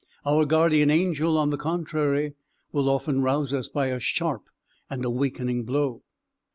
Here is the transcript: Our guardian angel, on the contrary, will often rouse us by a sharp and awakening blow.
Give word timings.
Our 0.25 0.45
guardian 0.45 0.89
angel, 0.89 1.37
on 1.37 1.51
the 1.51 1.59
contrary, 1.59 2.33
will 2.71 2.89
often 2.89 3.21
rouse 3.21 3.53
us 3.53 3.69
by 3.69 3.89
a 3.89 3.99
sharp 3.99 4.45
and 4.89 5.05
awakening 5.05 5.63
blow. 5.65 6.01